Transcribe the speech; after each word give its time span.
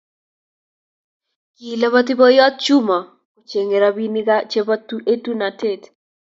Kiloboti 1.55 2.13
boiyot 2.19 2.55
Juma 2.65 2.97
kochengei 3.45 3.81
robinikchi 3.83 4.45
chebo 4.51 4.73
etunatet 5.13 5.81